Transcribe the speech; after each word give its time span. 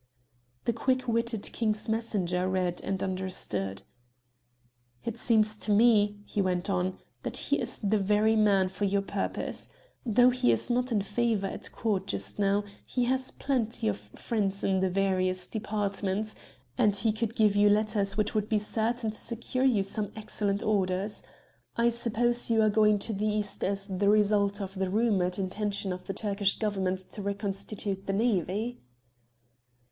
The 0.65 0.73
quick 0.73 1.07
witted 1.07 1.43
King's 1.53 1.87
messenger 1.87 2.49
read 2.49 2.81
and 2.83 3.03
understood. 3.03 3.83
"It 5.05 5.15
seems 5.15 5.55
to 5.57 5.71
me," 5.71 6.17
he 6.25 6.41
went 6.41 6.71
on, 6.71 6.97
"that 7.21 7.37
he 7.37 7.59
is 7.61 7.77
the 7.77 7.99
very 7.99 8.35
man 8.35 8.69
for 8.69 8.85
your 8.85 9.03
purpose. 9.03 9.69
Though 10.03 10.31
he 10.31 10.51
is 10.51 10.71
not 10.71 10.91
in 10.91 11.03
favour 11.03 11.45
at 11.45 11.71
Court 11.71 12.07
just 12.07 12.39
now 12.39 12.63
he 12.83 13.03
has 13.05 13.29
plenty 13.29 13.87
of 13.87 13.97
friends 14.15 14.63
in 14.63 14.79
the 14.79 14.89
various 14.89 15.45
departments, 15.45 16.33
and 16.79 16.95
he 16.95 17.11
could 17.11 17.35
give 17.35 17.55
you 17.55 17.69
letters 17.69 18.17
which 18.17 18.33
would 18.33 18.49
be 18.49 18.57
certain 18.57 19.11
to 19.11 19.15
secure 19.21 19.65
you 19.65 19.83
some 19.83 20.11
excellent 20.15 20.63
orders. 20.63 21.21
I 21.75 21.89
suppose 21.89 22.49
you 22.49 22.63
are 22.63 22.71
going 22.71 22.97
to 22.97 23.13
the 23.13 23.27
East 23.27 23.63
as 23.63 23.85
the 23.85 24.09
result 24.09 24.59
of 24.61 24.73
the 24.73 24.89
rumoured 24.89 25.37
intention 25.37 25.93
of 25.93 26.05
the 26.05 26.13
Turkish 26.15 26.57
Government 26.57 26.97
to 27.11 27.21
reconstitute 27.21 28.07
the 28.07 28.13
navy." 28.13 28.81